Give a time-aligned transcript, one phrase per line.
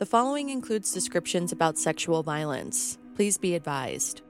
[0.00, 2.96] The following includes descriptions about sexual violence.
[3.16, 4.22] Please be advised.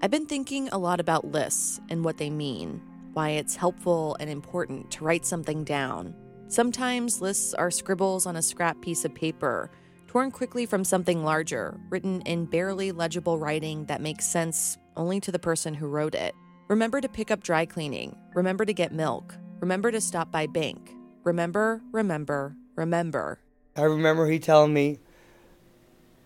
[0.00, 2.80] I've been thinking a lot about lists and what they mean,
[3.14, 6.14] why it's helpful and important to write something down.
[6.46, 9.72] Sometimes lists are scribbles on a scrap piece of paper,
[10.06, 15.32] torn quickly from something larger, written in barely legible writing that makes sense only to
[15.32, 16.32] the person who wrote it.
[16.68, 18.16] Remember to pick up dry cleaning.
[18.36, 19.34] Remember to get milk.
[19.58, 20.92] Remember to stop by bank.
[21.24, 23.40] Remember, remember, remember.
[23.74, 24.98] I remember he telling me,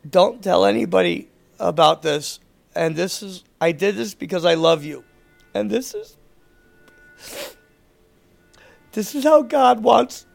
[0.09, 1.29] don't tell anybody
[1.59, 2.41] about this.
[2.75, 5.05] And this is, I did this because I love you.
[5.55, 6.17] And this is,
[8.93, 10.27] this is how God wants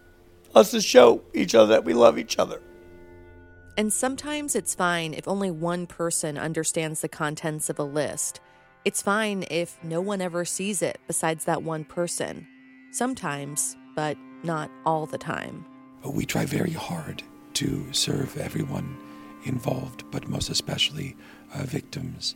[0.54, 2.62] us to show each other that we love each other.
[3.78, 8.40] And sometimes it's fine if only one person understands the contents of a list.
[8.86, 12.48] It's fine if no one ever sees it besides that one person.
[12.92, 15.66] Sometimes, but not all the time.
[16.08, 17.24] We try very hard
[17.56, 18.98] to serve everyone
[19.44, 21.16] involved, but most especially
[21.54, 22.36] uh, victims.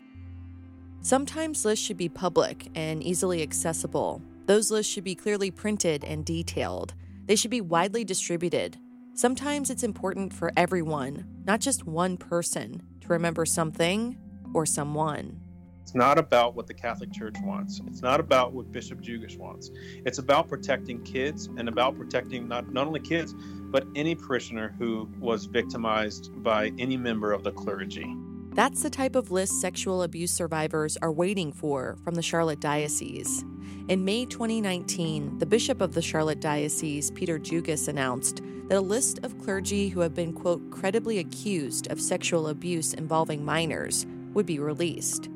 [1.01, 4.21] Sometimes lists should be public and easily accessible.
[4.45, 6.93] Those lists should be clearly printed and detailed.
[7.25, 8.77] They should be widely distributed.
[9.13, 14.17] Sometimes it's important for everyone, not just one person, to remember something
[14.53, 15.39] or someone.
[15.89, 17.81] It's not about what the Catholic Church wants.
[17.87, 19.71] It's not about what Bishop Jugis wants.
[20.05, 25.09] It's about protecting kids and about protecting not, not only kids, but any parishioner who
[25.19, 28.15] was victimized by any member of the clergy.
[28.53, 33.43] That's the type of list sexual abuse survivors are waiting for from the Charlotte Diocese.
[33.87, 39.21] In May 2019, the Bishop of the Charlotte Diocese, Peter Jugis, announced that a list
[39.23, 44.59] of clergy who have been, quote, credibly accused of sexual abuse involving minors would be
[44.59, 45.29] released.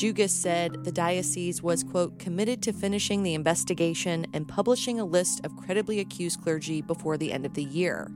[0.00, 5.44] Jugis said the diocese was, quote, committed to finishing the investigation and publishing a list
[5.44, 8.10] of credibly accused clergy before the end of the year.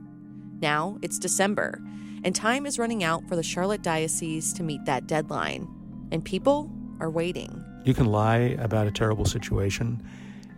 [0.61, 1.79] Now it's December,
[2.23, 5.67] and time is running out for the Charlotte Diocese to meet that deadline.
[6.11, 7.63] And people are waiting.
[7.83, 10.01] You can lie about a terrible situation.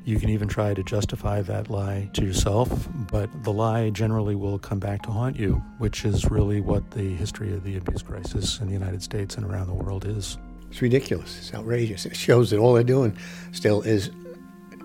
[0.06, 4.60] You can even try to justify that lie to yourself, but the lie generally will
[4.60, 8.62] come back to haunt you, which is really what the history of the abuse crisis
[8.62, 10.38] in the United States and around the world is.
[10.70, 11.38] It's ridiculous.
[11.38, 12.06] It's outrageous.
[12.06, 13.18] It shows that all they're doing
[13.52, 14.12] still is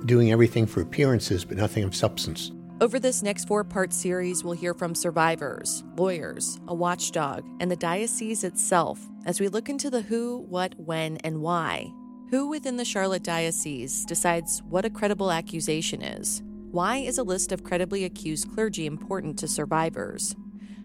[0.05, 2.53] doing everything for appearances, but nothing of substance.
[2.81, 7.77] Over this next four part series, we'll hear from survivors, lawyers, a watchdog, and the
[7.77, 11.93] diocese itself as we look into the who, what, when, and why.
[12.31, 16.43] Who within the Charlotte Diocese decides what a credible accusation is?
[16.73, 20.35] Why is a list of credibly accused clergy important to survivors?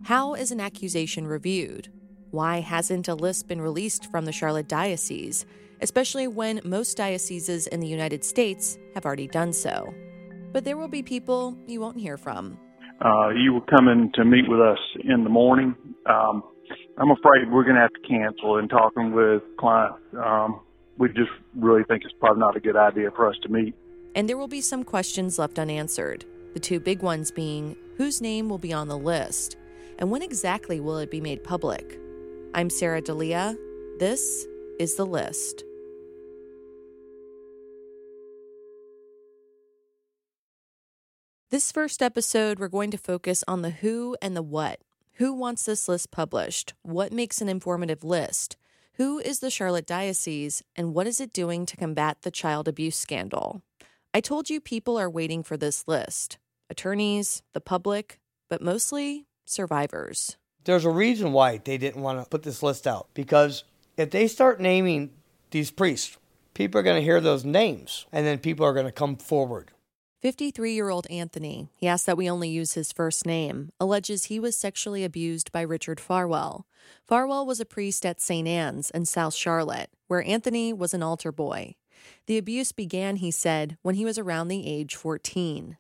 [0.04, 1.88] How is an accusation reviewed?
[2.38, 5.48] Why hasn't a list been released from the Charlotte Diocese,
[5.82, 9.92] especially when most dioceses in the United States have already done so?
[10.54, 12.60] But there will be people you won't hear from.
[13.04, 15.76] Uh, you were coming to meet with us in the morning.
[16.06, 16.44] Um,
[17.00, 19.98] I'm afraid we're going to have to cancel and talking with clients.
[20.24, 20.60] Um,
[21.00, 23.74] we just really think it's probably not a good idea for us to meet.
[24.14, 26.24] And there will be some questions left unanswered.
[26.54, 29.58] The two big ones being whose name will be on the list,
[29.98, 32.00] and when exactly will it be made public?
[32.58, 33.56] I'm Sarah Delia.
[34.00, 34.48] This
[34.80, 35.64] is The List.
[41.52, 44.80] This first episode, we're going to focus on the who and the what.
[45.18, 46.74] Who wants this list published?
[46.82, 48.58] What makes an informative list?
[48.94, 52.98] Who is the Charlotte Diocese, and what is it doing to combat the child abuse
[52.98, 53.62] scandal?
[54.16, 56.40] I told you people are waiting for this list
[56.72, 58.20] attorneys, the public,
[58.50, 63.08] but mostly survivors there's a reason why they didn't want to put this list out
[63.14, 63.64] because
[63.96, 65.12] if they start naming
[65.52, 66.18] these priests,
[66.54, 69.72] people are going to hear those names and then people are going to come forward.
[70.22, 74.42] 53 year old Anthony, he asked that we only use his first name, alleges he
[74.42, 76.68] was sexually abused by Richard Farwell.
[77.06, 78.48] Farwell was a priest at St.
[78.48, 81.76] Anne's in South Charlotte, where Anthony was an altar boy.
[82.26, 85.78] The abuse began, he said, when he was around the age 14.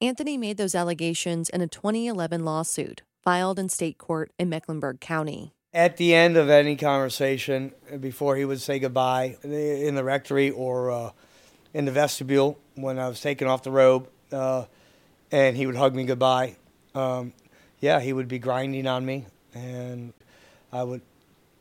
[0.00, 5.52] Anthony made those allegations in a 2011 lawsuit filed in state court in Mecklenburg County.
[5.72, 10.90] At the end of any conversation, before he would say goodbye in the rectory or
[10.90, 11.10] uh,
[11.72, 14.64] in the vestibule when I was taking off the robe, uh,
[15.30, 16.56] and he would hug me goodbye,
[16.94, 17.32] um,
[17.78, 20.12] yeah, he would be grinding on me, and
[20.72, 21.02] I would,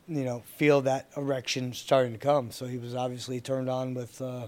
[0.07, 2.51] you know, feel that erection starting to come.
[2.51, 4.47] So he was obviously turned on with uh,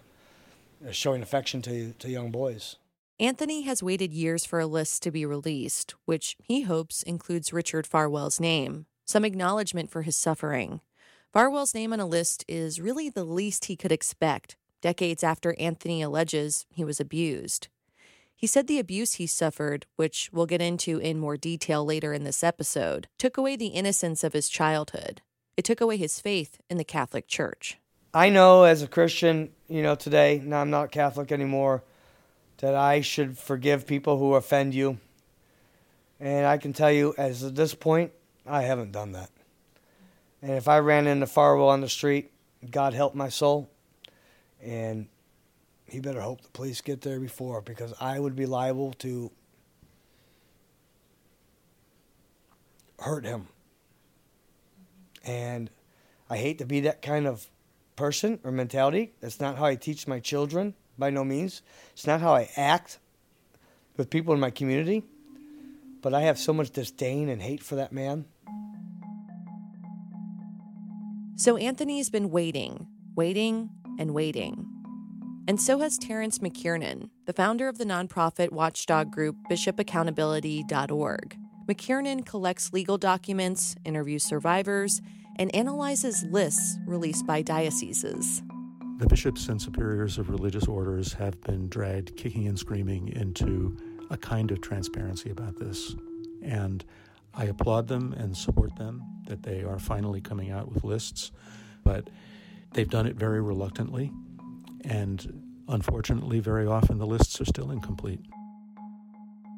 [0.92, 2.78] showing affection to to young boys.
[3.22, 7.86] Anthony has waited years for a list to be released, which he hopes includes Richard
[7.86, 10.82] Farwell's name, some acknowledgement for his suffering.
[11.32, 16.02] Farwell's name on a list is really the least he could expect, decades after Anthony
[16.02, 17.68] alleges he was abused.
[18.36, 22.24] He said the abuse he suffered, which we'll get into in more detail later in
[22.24, 25.22] this episode, took away the innocence of his childhood.
[25.56, 27.78] It took away his faith in the Catholic Church.
[28.16, 31.84] I know as a Christian, you know, today, now I'm not Catholic anymore,
[32.62, 34.98] that I should forgive people who offend you.
[36.20, 38.12] And I can tell you, as at this point,
[38.48, 39.30] I haven't done that.
[40.42, 42.32] And if I ran into Farwell on the street,
[42.70, 43.70] God help my soul,
[44.62, 45.08] and
[45.86, 49.32] he better hope the police get there before because I would be liable to
[53.00, 53.48] hurt him.
[55.26, 55.70] And
[56.30, 57.48] I hate to be that kind of
[57.96, 59.14] person or mentality.
[59.20, 61.62] That's not how I teach my children, by no means.
[61.94, 63.00] It's not how I act
[63.98, 65.04] with people in my community.
[66.02, 68.26] But I have so much disdain and hate for that man.
[71.36, 74.68] So Anthony's been waiting, waiting, and waiting.
[75.48, 81.38] And so has Terence McKiernan, the founder of the nonprofit watchdog group bishopaccountability.org.
[81.68, 85.02] McKiernan collects legal documents, interviews survivors,
[85.38, 88.44] and analyzes lists released by dioceses.
[89.02, 93.76] The bishops and superiors of religious orders have been dragged kicking and screaming into
[94.12, 95.96] a kind of transparency about this.
[96.44, 96.86] And
[97.34, 101.32] I applaud them and support them that they are finally coming out with lists,
[101.84, 102.12] but
[102.74, 104.12] they've done it very reluctantly.
[104.86, 108.22] And unfortunately, very often the lists are still incomplete.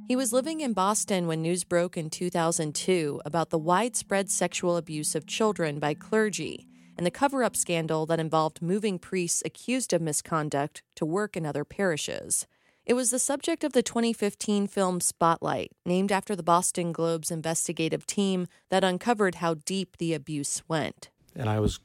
[0.08, 5.16] He was living in Boston when news broke in 2002 about the widespread sexual abuse
[5.16, 6.66] of children by clergy
[6.98, 11.46] and the cover up scandal that involved moving priests accused of misconduct to work in
[11.46, 12.48] other parishes.
[12.86, 18.06] It was the subject of the 2015 film Spotlight, named after the Boston Globe's investigative
[18.06, 21.10] team that uncovered how deep the abuse went.
[21.34, 21.80] And I was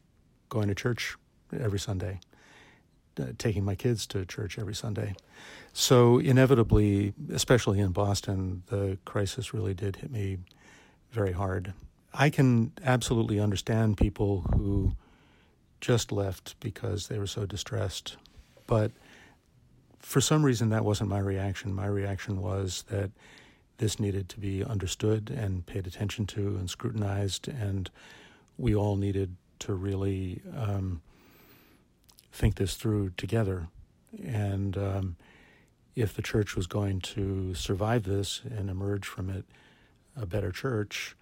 [0.48, 1.16] going to church
[1.58, 2.18] every Sunday,
[3.20, 5.14] uh, taking my kids to church every Sunday.
[5.72, 10.38] So, inevitably, especially in Boston, the crisis really did hit me
[11.12, 11.74] very hard.
[12.12, 14.94] I can absolutely understand people who
[15.80, 18.16] just left because they were so distressed.
[18.66, 18.92] But
[19.98, 21.74] for some reason, that wasn't my reaction.
[21.74, 23.10] My reaction was that
[23.78, 27.90] this needed to be understood and paid attention to and scrutinized, and
[28.56, 31.00] we all needed to really um,
[32.32, 33.68] think this through together.
[34.24, 35.16] And um,
[35.94, 39.44] if the church was going to survive this and emerge from it
[40.16, 41.16] a better church,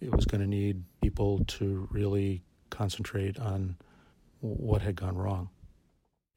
[0.00, 3.76] it was going to need people to really concentrate on
[4.40, 5.48] what had gone wrong.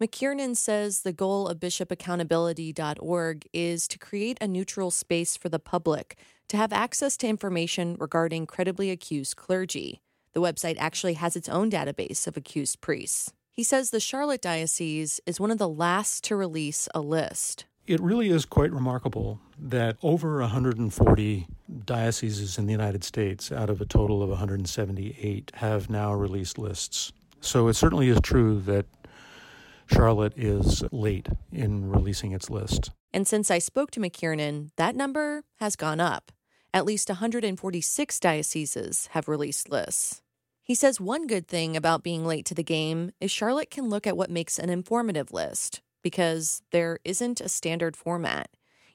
[0.02, 6.18] McKiernan says the goal of bishopaccountability.org is to create a neutral space for the public
[6.50, 10.02] to have access to information regarding credibly accused clergy.
[10.34, 13.34] The website actually has its own database of accused priests.
[13.52, 17.66] He says the Charlotte Diocese is one of the last to release a list.
[17.88, 21.48] It really is quite remarkable that over 140
[21.86, 27.14] dioceses in the United States, out of a total of 178, have now released lists.
[27.40, 28.88] So it certainly is true that
[29.90, 32.92] Charlotte is late in releasing its list.
[33.14, 36.34] And since I spoke to McKiernan, that number has gone up.
[36.74, 40.22] At least 146 dioceses have released lists.
[40.62, 44.06] He says one good thing about being late to the game is Charlotte can look
[44.06, 48.48] at what makes an informative list, because there isn't a standard format.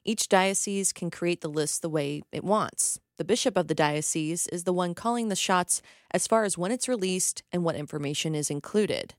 [0.03, 3.01] Each diocese can create the list the way it wants.
[3.19, 6.73] The bishop of the diocese is the one calling the shots as far as when
[6.73, 9.13] it's released and what information is included.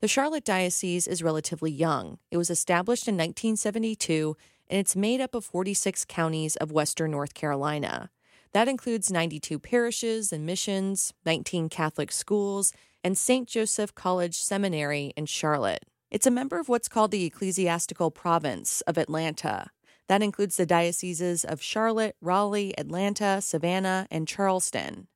[0.00, 2.18] The Charlotte Diocese is relatively young.
[2.32, 7.34] It was established in 1972 and it's made up of 46 counties of western North
[7.34, 8.10] Carolina.
[8.52, 12.72] That includes 92 parishes and missions, 19 Catholic schools,
[13.04, 13.46] and St.
[13.46, 15.84] Joseph College Seminary in Charlotte.
[16.10, 19.70] It's a member of what's called the Ecclesiastical Province of Atlanta.
[20.06, 25.08] That includes the dioceses of Charlotte, Raleigh, Atlanta, Savannah, and Charleston.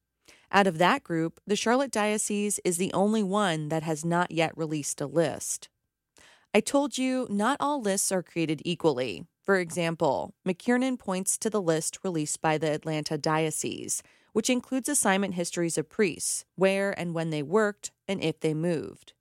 [0.50, 4.52] Out of that group, the Charlotte Diocese is the only one that has not yet
[4.54, 5.70] released a list.
[6.52, 9.24] I told you not all lists are created equally.
[9.42, 14.02] For example, McKiernan points to the list released by the Atlanta Diocese,
[14.34, 19.14] which includes assignment histories of priests, where and when they worked, and if they moved.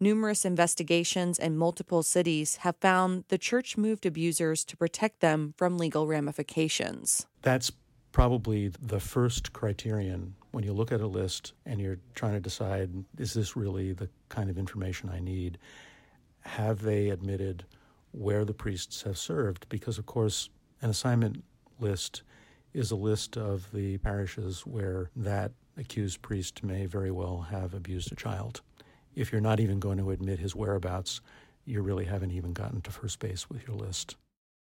[0.00, 5.76] Numerous investigations in multiple cities have found the church moved abusers to protect them from
[5.76, 7.26] legal ramifications.
[7.42, 7.72] That's
[8.12, 12.90] probably the first criterion when you look at a list and you're trying to decide
[13.18, 15.58] is this really the kind of information I need?
[16.42, 17.64] Have they admitted
[18.12, 19.68] where the priests have served?
[19.68, 20.48] Because, of course,
[20.80, 21.42] an assignment
[21.80, 22.22] list
[22.72, 28.12] is a list of the parishes where that accused priest may very well have abused
[28.12, 28.60] a child.
[29.18, 31.20] If you're not even going to admit his whereabouts,
[31.64, 34.14] you really haven't even gotten to first base with your list.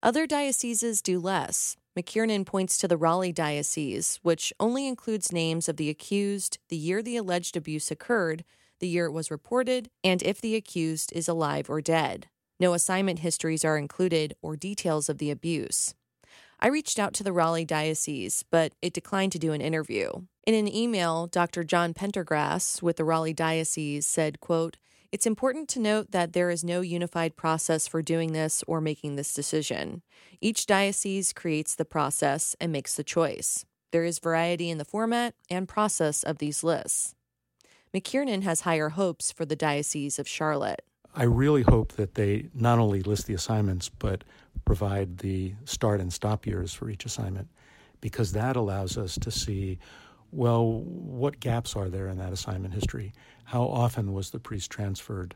[0.05, 1.77] Other dioceses do less.
[1.99, 7.03] McKiernan points to the Raleigh Diocese, which only includes names of the accused, the year
[7.03, 8.45] the alleged abuse occurred,
[8.79, 12.29] the year it was reported, and if the accused is alive or dead.
[12.61, 15.93] No assignment histories are included or details of the abuse.
[16.61, 20.11] I reached out to the Raleigh Diocese, but it declined to do an interview.
[20.47, 21.65] In an email, Dr.
[21.65, 24.77] John Pendergrass with the Raleigh Diocese said, quote,
[25.11, 29.17] it's important to note that there is no unified process for doing this or making
[29.17, 30.03] this decision.
[30.41, 33.65] Each diocese creates the process and makes the choice.
[33.91, 37.17] There is variety in the format and process of these lists.
[37.93, 40.83] McKiernan has higher hopes for the Diocese of Charlotte.
[41.13, 44.23] I really hope that they not only list the assignments, but
[44.65, 47.49] provide the start and stop years for each assignment,
[48.01, 49.79] because that allows us to see
[50.37, 53.15] well, what gaps are there in that assignment history?
[53.45, 55.35] How often was the priest transferred?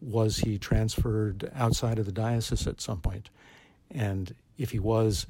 [0.00, 3.28] Was he transferred outside of the diocese at some point?
[3.90, 5.26] And if he was,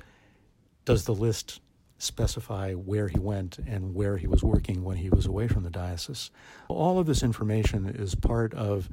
[0.84, 1.60] does the list
[1.98, 5.70] specify where he went and where he was working when he was away from the
[5.70, 6.30] diocese?
[6.68, 8.88] All of this information is part of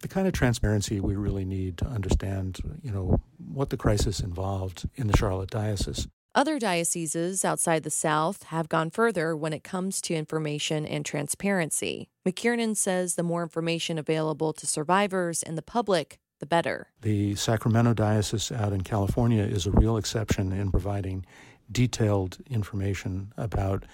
[0.00, 4.86] the kind of transparency we really need to understand, you know, what the crisis involved
[4.96, 6.06] in the Charlotte diocese.
[6.36, 12.10] Other dioceses outside the South have gone further when it comes to information and transparency.
[12.26, 16.88] McKiernan says the more information available to survivors and the public, the better.
[17.00, 21.24] The Sacramento Diocese out in California is a real exception in providing
[21.72, 23.84] detailed information about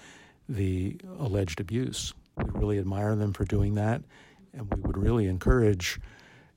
[0.49, 2.13] the alleged abuse.
[2.35, 4.01] We really admire them for doing that,
[4.51, 5.97] and we would really encourage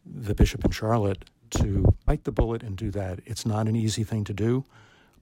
[0.05, 3.21] the bishop in Charlotte to bite the bullet and do that.
[3.25, 4.65] It's not an easy thing to do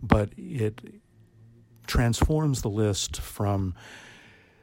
[0.02, 0.80] but it
[1.86, 3.74] transforms the list from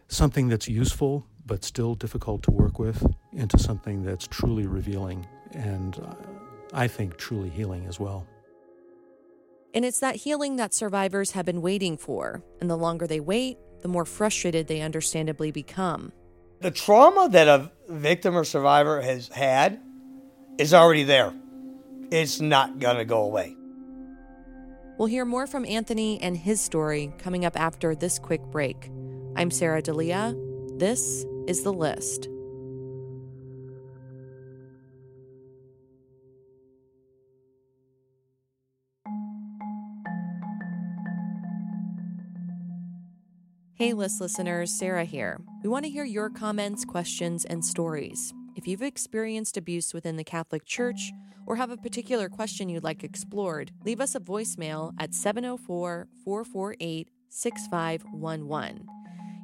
[0.07, 5.99] something that's useful but still difficult to work with into something that's truly revealing and
[5.99, 6.13] uh,
[6.73, 8.27] I think truly healing as well.
[9.73, 12.43] And it's that healing that survivors have been waiting for.
[12.59, 16.11] And the longer they wait, the more frustrated they understandably become.
[16.59, 19.79] The trauma that a victim or survivor has had
[20.57, 21.33] is already there.
[22.11, 23.55] It's not going to go away.
[25.01, 28.91] We'll hear more from Anthony and his story coming up after this quick break.
[29.35, 30.35] I'm Sarah Delia.
[30.75, 32.29] This is The List.
[43.73, 45.41] Hey, List listeners, Sarah here.
[45.63, 48.35] We want to hear your comments, questions, and stories.
[48.55, 51.11] If you've experienced abuse within the Catholic Church
[51.45, 57.09] or have a particular question you'd like explored, leave us a voicemail at 704 448
[57.29, 58.87] 6511.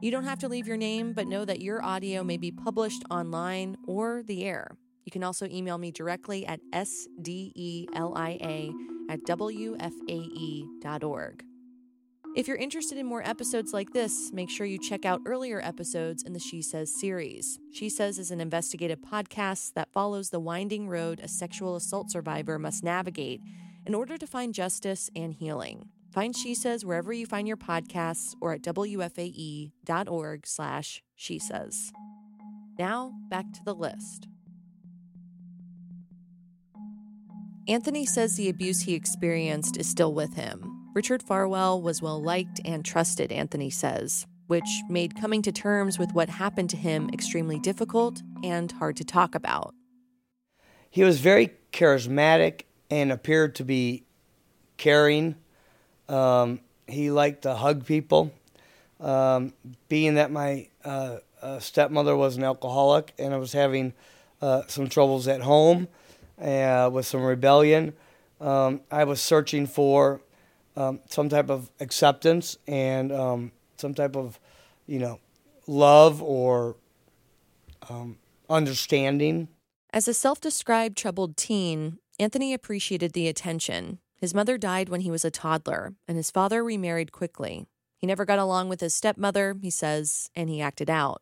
[0.01, 3.03] You don't have to leave your name, but know that your audio may be published
[3.09, 4.77] online or the air.
[5.05, 7.87] You can also email me directly at sdelia
[9.09, 9.83] at wfae.org.
[12.37, 16.21] If you're interested in more episodes like this, make sure you check out earlier episodes
[16.21, 17.57] in the She Says series.
[17.73, 22.59] She Says is an investigative podcast that follows the winding road a sexual assault survivor
[22.59, 23.41] must navigate
[23.87, 25.89] in order to find justice and healing.
[26.11, 31.91] Find She Says wherever you find your podcasts or at wfae.org slash she says.
[32.77, 34.27] Now, back to the list.
[37.67, 40.76] Anthony says the abuse he experienced is still with him.
[40.97, 46.11] Richard Farwell was well liked and trusted, Anthony says, which made coming to terms with
[46.13, 49.75] what happened to him extremely difficult and hard to talk about.
[50.89, 54.05] He was very charismatic and appeared to be
[54.77, 55.35] caring.
[56.09, 58.33] Um, he liked to hug people.
[58.99, 59.53] Um,
[59.89, 63.93] being that my uh, uh, stepmother was an alcoholic and I was having
[64.41, 65.89] uh, some troubles at home
[66.41, 67.93] uh, with some rebellion,
[68.41, 70.21] um, I was searching for
[70.77, 74.39] um, some type of acceptance and um, some type of,
[74.85, 75.19] you know,
[75.65, 76.75] love or
[77.89, 78.17] um,
[78.49, 79.47] understanding.
[79.91, 83.99] As a self described troubled teen, Anthony appreciated the attention.
[84.21, 87.65] His mother died when he was a toddler, and his father remarried quickly.
[87.97, 91.21] He never got along with his stepmother, he says, and he acted out.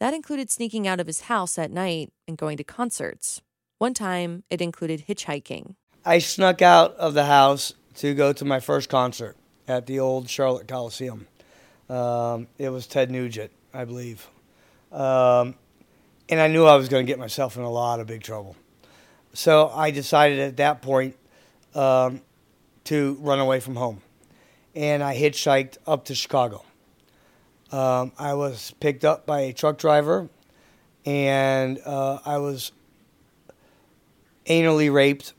[0.00, 3.40] That included sneaking out of his house at night and going to concerts.
[3.78, 5.76] One time, it included hitchhiking.
[6.04, 9.36] I snuck out of the house to go to my first concert
[9.68, 11.26] at the old Charlotte Coliseum.
[11.88, 14.28] Um, it was Ted Nugent, I believe.
[14.90, 15.54] Um,
[16.28, 18.56] and I knew I was going to get myself in a lot of big trouble.
[19.34, 21.16] So I decided at that point
[21.74, 22.20] um,
[22.84, 24.02] to run away from home.
[24.74, 26.64] And I hitchhiked up to Chicago.
[27.70, 30.28] Um, I was picked up by a truck driver,
[31.06, 32.72] and uh, I was
[34.46, 35.32] anally raped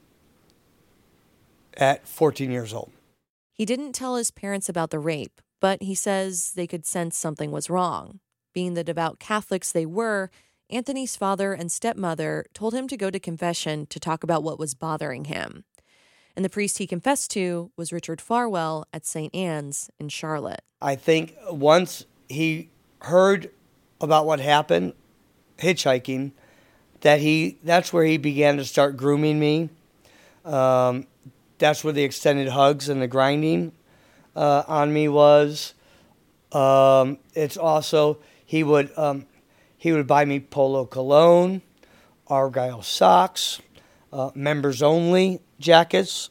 [1.77, 2.91] at 14 years old.
[3.51, 7.51] He didn't tell his parents about the rape, but he says they could sense something
[7.51, 8.19] was wrong.
[8.53, 10.29] Being the devout Catholics they were,
[10.69, 14.73] Anthony's father and stepmother told him to go to confession to talk about what was
[14.73, 15.65] bothering him.
[16.35, 19.33] And the priest he confessed to was Richard Farwell at St.
[19.35, 20.61] Anne's in Charlotte.
[20.81, 22.69] I think once he
[23.01, 23.51] heard
[24.01, 24.93] about what happened
[25.57, 26.31] hitchhiking,
[27.01, 29.69] that he that's where he began to start grooming me.
[30.43, 31.05] Um,
[31.63, 33.71] that's where the extended hugs and the grinding
[34.35, 35.73] uh, on me was.
[36.51, 39.25] Um, it's also he would um,
[39.77, 41.61] he would buy me polo cologne,
[42.27, 43.61] argyle socks,
[44.11, 46.29] uh, members only jackets,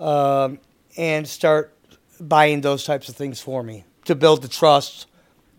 [0.00, 0.58] um,
[0.96, 1.72] and start
[2.20, 5.06] buying those types of things for me to build the trust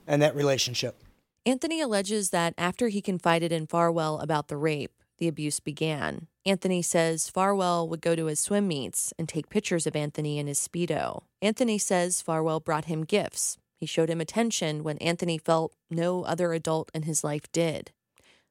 [0.08, 1.02] and that relationship.
[1.46, 6.28] Anthony alleges that after he confided in Farwell about the rape, the abuse began.
[6.48, 10.46] Anthony says Farwell would go to his swim meets and take pictures of Anthony in
[10.46, 11.24] his Speedo.
[11.42, 13.58] Anthony says Farwell brought him gifts.
[13.80, 17.92] He showed him attention when Anthony felt no other adult in his life did.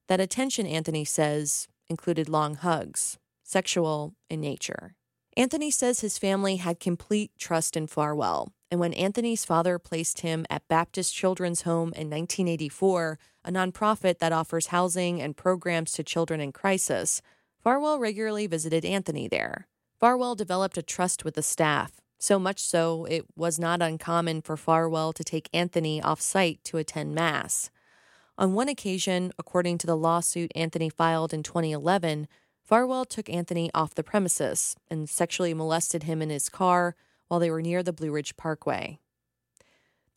[0.08, 4.96] That attention, Anthony says, included long hugs, sexual in nature.
[5.36, 10.46] Anthony says his family had complete trust in Farwell, and when Anthony's father placed him
[10.50, 16.40] at Baptist Children's Home in 1984, a nonprofit that offers housing and programs to children
[16.40, 17.22] in crisis,
[17.64, 19.66] Farwell regularly visited Anthony there.
[19.98, 24.58] Farwell developed a trust with the staff, so much so it was not uncommon for
[24.58, 27.70] Farwell to take Anthony off site to attend Mass.
[28.36, 32.28] On one occasion, according to the lawsuit Anthony filed in 2011,
[32.62, 36.94] Farwell took Anthony off the premises and sexually molested him in his car
[37.28, 38.98] while they were near the Blue Ridge Parkway.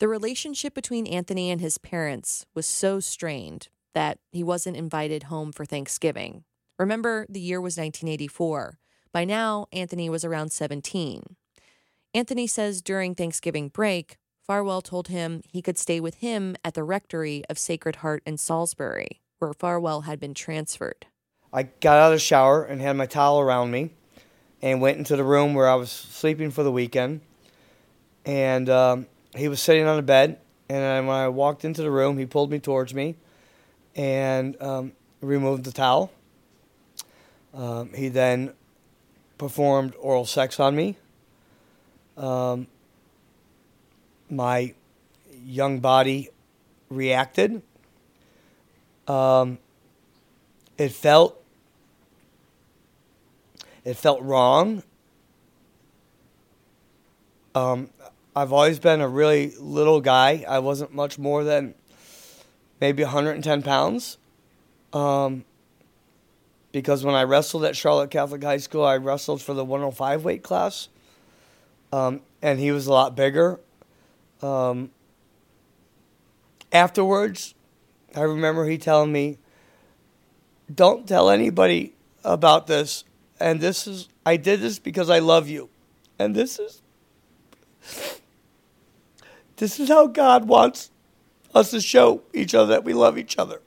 [0.00, 5.50] The relationship between Anthony and his parents was so strained that he wasn't invited home
[5.50, 6.44] for Thanksgiving.
[6.78, 8.78] Remember, the year was 1984.
[9.12, 11.36] By now, Anthony was around 17.
[12.14, 16.84] Anthony says during Thanksgiving break, Farwell told him he could stay with him at the
[16.84, 21.06] rectory of Sacred Heart in Salisbury, where Farwell had been transferred.
[21.52, 23.90] I got out of the shower and had my towel around me
[24.62, 27.20] and went into the room where I was sleeping for the weekend.
[28.24, 30.38] And um, he was sitting on the bed.
[30.68, 33.16] And when I walked into the room, he pulled me towards me
[33.96, 36.10] and um, removed the towel.
[37.54, 38.52] Um, he then
[39.38, 40.96] performed oral sex on me.
[42.16, 42.66] Um,
[44.30, 44.74] my
[45.44, 46.28] young body
[46.90, 47.62] reacted.
[49.06, 49.58] Um,
[50.76, 51.42] it felt
[53.84, 54.82] it felt wrong.
[57.54, 57.90] Um,
[58.36, 60.44] I've always been a really little guy.
[60.46, 61.74] I wasn't much more than
[62.80, 64.18] maybe 110 pounds.
[64.92, 65.44] Um,
[66.78, 70.44] because when I wrestled at Charlotte Catholic High School, I wrestled for the 105 weight
[70.44, 70.88] class.
[71.92, 73.58] Um, and he was a lot bigger.
[74.42, 74.92] Um,
[76.72, 77.56] afterwards,
[78.14, 79.38] I remember he telling me,
[80.72, 83.02] Don't tell anybody about this.
[83.40, 85.70] And this is, I did this because I love you.
[86.16, 86.80] And this is,
[89.56, 90.92] this is how God wants
[91.56, 93.62] us to show each other that we love each other.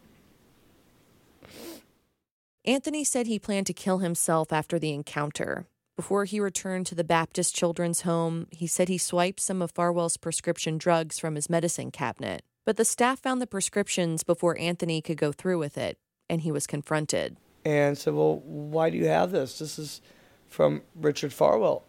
[2.66, 5.66] Anthony said he planned to kill himself after the encounter.
[5.96, 10.18] Before he returned to the Baptist Children's Home, he said he swiped some of Farwell's
[10.18, 12.44] prescription drugs from his medicine cabinet.
[12.64, 15.98] But the staff found the prescriptions before Anthony could go through with it,
[16.30, 17.36] and he was confronted.
[17.66, 19.58] And said, Well, why do you have this?
[19.58, 20.02] This is
[20.48, 21.84] from Richard Farwell.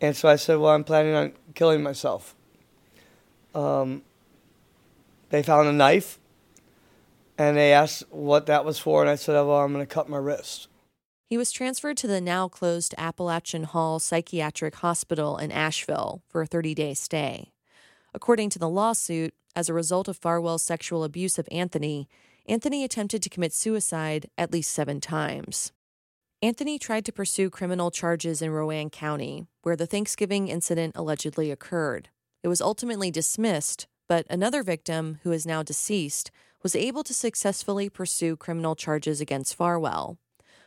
[0.00, 2.36] And so I said, Well, I'm planning on killing myself.
[3.52, 4.02] Um,
[5.30, 6.18] they found a knife
[7.38, 10.08] and they asked what that was for, and I said, Well, I'm going to cut
[10.08, 10.68] my wrist.
[11.26, 16.46] He was transferred to the now closed Appalachian Hall Psychiatric Hospital in Asheville for a
[16.46, 17.52] 30 day stay.
[18.12, 22.08] According to the lawsuit, as a result of Farwell's sexual abuse of Anthony,
[22.46, 25.72] Anthony attempted to commit suicide at least seven times.
[26.42, 32.08] Anthony tried to pursue criminal charges in Rowan County, where the Thanksgiving incident allegedly occurred.
[32.42, 36.30] It was ultimately dismissed, but another victim, who is now deceased,
[36.62, 40.18] was able to successfully pursue criminal charges against Farwell.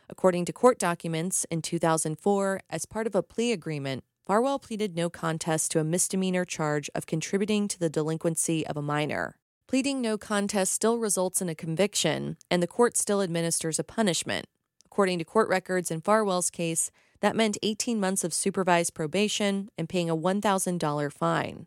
[0.08, 5.08] According to court documents, in 2004, as part of a plea agreement, Farwell pleaded no
[5.08, 9.36] contest to a misdemeanor charge of contributing to the delinquency of a minor.
[9.68, 14.46] Pleading no contest still results in a conviction, and the court still administers a punishment.
[14.84, 19.88] According to court records in Farwell's case, that meant 18 months of supervised probation and
[19.88, 21.66] paying a $1,000 fine.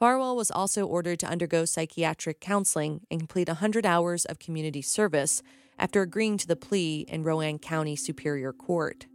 [0.00, 5.42] Farwell was also ordered to undergo psychiatric counseling and complete 100 hours of community service
[5.78, 9.06] after agreeing to the plea in Rowan County Superior Court.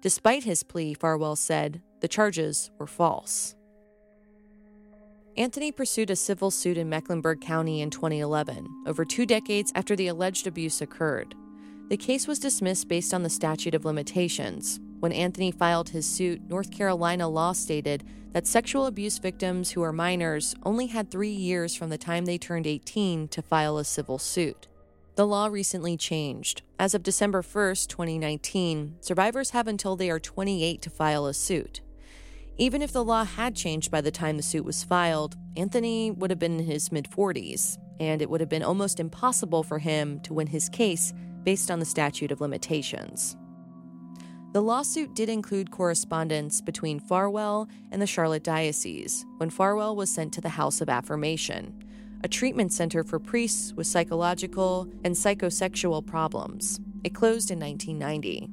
[0.00, 3.56] Despite his plea, Farwell said the charges were false.
[5.36, 10.06] Anthony pursued a civil suit in Mecklenburg County in 2011, over two decades after the
[10.06, 11.34] alleged abuse occurred.
[11.88, 14.78] The case was dismissed based on the statute of limitations.
[15.00, 19.92] When Anthony filed his suit, North Carolina law stated that sexual abuse victims who are
[19.92, 24.18] minors only had three years from the time they turned 18 to file a civil
[24.18, 24.66] suit.
[25.14, 26.62] The law recently changed.
[26.78, 31.80] As of December 1, 2019, survivors have until they are 28 to file a suit.
[32.56, 36.30] Even if the law had changed by the time the suit was filed, Anthony would
[36.30, 40.18] have been in his mid 40s, and it would have been almost impossible for him
[40.20, 41.12] to win his case
[41.44, 43.36] based on the statute of limitations.
[44.52, 50.32] The lawsuit did include correspondence between Farwell and the Charlotte Diocese when Farwell was sent
[50.32, 51.84] to the House of Affirmation,
[52.24, 56.80] a treatment center for priests with psychological and psychosexual problems.
[57.04, 58.48] It closed in 1990.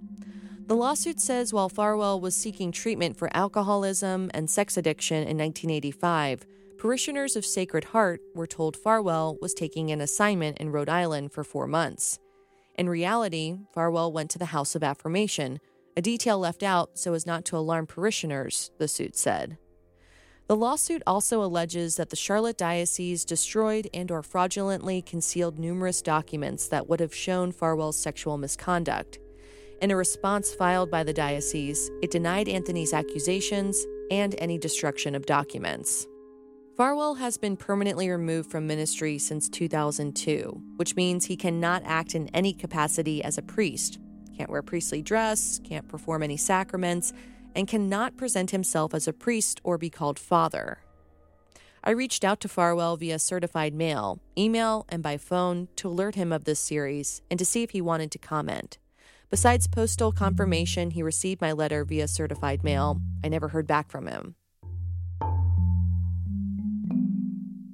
[0.68, 6.46] The lawsuit says while Farwell was seeking treatment for alcoholism and sex addiction in 1985,
[6.78, 11.46] parishioners of Sacred Heart were told Farwell was taking an assignment in Rhode Island for
[11.46, 12.20] four months.
[12.78, 15.60] In reality, Farwell went to the House of Affirmation,
[15.96, 19.58] a detail left out so as not to alarm parishioners, the suit said.
[20.48, 26.68] The lawsuit also alleges that the Charlotte Diocese destroyed and or fraudulently concealed numerous documents
[26.68, 29.18] that would have shown Farwell's sexual misconduct.
[29.82, 35.26] In a response filed by the diocese, it denied Anthony's accusations and any destruction of
[35.26, 36.06] documents.
[36.78, 42.28] Farwell has been permanently removed from ministry since 2002, which means he cannot act in
[42.30, 43.98] any capacity as a priest,
[44.36, 47.14] can't wear priestly dress, can't perform any sacraments,
[47.56, 50.80] and cannot present himself as a priest or be called father.
[51.84, 56.32] I reached out to Farwell via certified mail, email, and by phone to alert him
[56.32, 58.80] of this series and to see if he wanted to comment.
[59.30, 64.08] Besides postal confirmation he received my letter via certified mail, I never heard back from
[64.08, 64.36] him.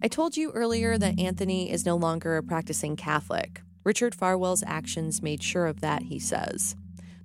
[0.04, 3.62] I told you earlier that Anthony is no longer a practicing Catholic.
[3.84, 6.76] Richard Farwell's actions made sure of that, he says.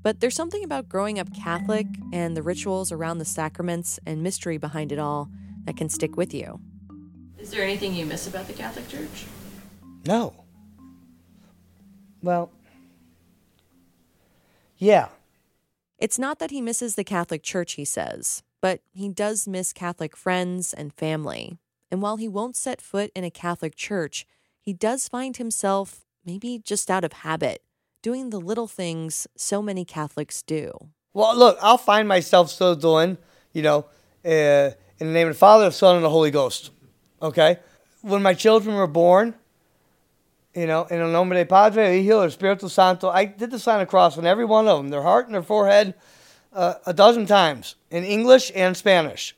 [0.02, 4.56] But there's something about growing up Catholic and the rituals around the sacraments and mystery
[4.56, 5.28] behind it all
[5.64, 6.60] that can stick with you.
[7.38, 9.26] Is there anything you miss about the Catholic Church?
[10.06, 10.32] No.
[12.22, 12.50] Well,
[14.78, 15.08] yeah.
[15.98, 20.16] It's not that he misses the Catholic Church, he says, but he does miss Catholic
[20.16, 21.58] friends and family.
[21.90, 24.26] And while he won't set foot in a Catholic church,
[24.60, 27.62] he does find himself, maybe just out of habit,
[28.02, 30.72] doing the little things so many Catholics do.
[31.14, 33.16] Well, look, I'll find myself still doing,
[33.52, 33.86] you know,
[34.24, 36.70] uh, in the name of the Father, the Son, and the Holy Ghost.
[37.22, 37.58] Okay?
[38.02, 39.34] When my children were born,
[40.54, 43.88] you know, in el nombre de Padre, Hijo, Espíritu Santo, I did the sign of
[43.88, 45.94] cross on every one of them, their heart and their forehead,
[46.52, 49.36] uh, a dozen times in English and Spanish.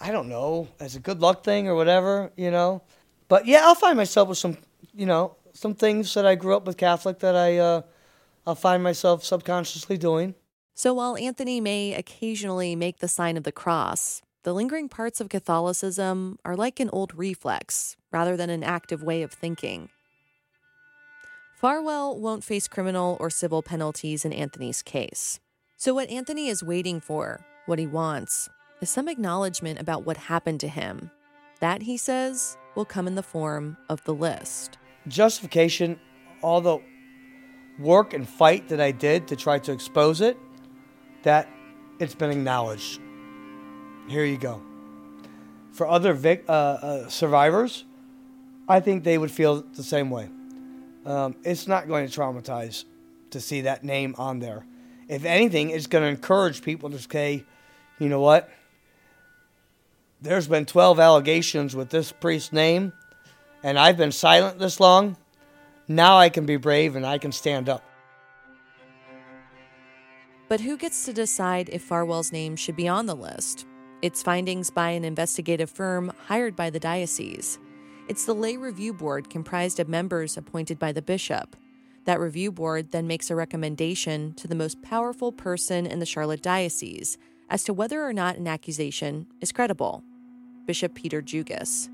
[0.00, 2.82] I don't know, as a good luck thing or whatever, you know.
[3.28, 4.58] But yeah, I'll find myself with some,
[4.94, 7.82] you know, some things that I grew up with Catholic that I, uh,
[8.46, 10.34] I'll find myself subconsciously doing.
[10.74, 15.28] So while Anthony may occasionally make the sign of the cross, the lingering parts of
[15.28, 19.90] Catholicism are like an old reflex rather than an active way of thinking.
[21.60, 25.40] Farwell won't face criminal or civil penalties in Anthony's case.
[25.76, 28.48] So, what Anthony is waiting for, what he wants,
[28.80, 31.10] is some acknowledgement about what happened to him.
[31.60, 34.78] That, he says, will come in the form of the list.
[35.08, 35.98] Justification,
[36.42, 36.78] all the
[37.78, 40.36] work and fight that I did to try to expose it,
[41.22, 41.48] that
[41.98, 43.00] it's been acknowledged.
[44.08, 44.62] Here you go.
[45.72, 47.84] For other vic- uh, uh, survivors,
[48.68, 50.28] I think they would feel the same way
[51.04, 52.84] um, it's not going to traumatize
[53.30, 54.64] to see that name on there.
[55.08, 57.44] If anything, it's going to encourage people to say,
[57.98, 58.48] you know what?
[60.20, 62.92] There's been 12 allegations with this priest's name,
[63.62, 65.16] and I've been silent this long.
[65.88, 67.84] Now I can be brave and I can stand up.
[70.48, 73.66] But who gets to decide if Farwell's name should be on the list?
[74.02, 77.58] It's findings by an investigative firm hired by the diocese.
[78.08, 81.54] It's the lay review board comprised of members appointed by the bishop.
[82.06, 86.42] That review board then makes a recommendation to the most powerful person in the Charlotte
[86.42, 87.18] Diocese
[87.48, 90.02] as to whether or not an accusation is credible
[90.66, 91.90] Bishop Peter Jugis.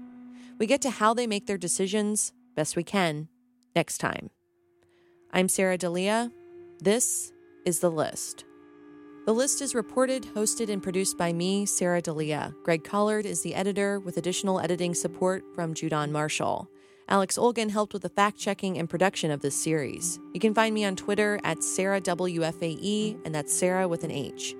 [0.59, 3.29] We get to how they make their decisions best we can
[3.75, 4.31] next time.
[5.31, 6.33] I'm Sarah Delia.
[6.81, 7.31] This
[7.66, 8.47] is The List.
[9.27, 12.55] The List is reported, hosted, and produced by me, Sarah Delia.
[12.62, 16.71] Greg Collard is the editor, with additional editing support from Judon Marshall.
[17.09, 20.19] Alex Olgin helped with the fact checking and production of this series.
[20.33, 24.55] You can find me on Twitter at sarahwfae, and that's Sarah with an H.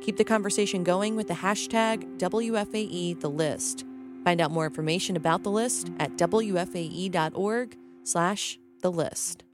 [0.00, 3.84] Keep the conversation going with the hashtag WFAE The List.
[4.24, 9.44] Find out more information about the list at wfae.org slash the list.